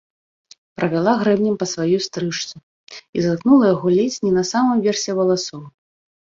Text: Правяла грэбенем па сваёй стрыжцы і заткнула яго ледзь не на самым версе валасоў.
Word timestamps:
Правяла 0.77 1.11
грэбенем 1.19 1.55
па 1.63 1.67
сваёй 1.73 1.99
стрыжцы 2.05 2.55
і 2.61 3.17
заткнула 3.27 3.69
яго 3.75 3.87
ледзь 3.97 4.19
не 4.25 4.33
на 4.41 4.47
самым 4.55 4.77
версе 4.89 5.09
валасоў. 5.21 5.63